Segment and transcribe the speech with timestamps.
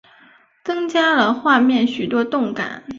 [0.63, 2.83] 增加了画面许多动感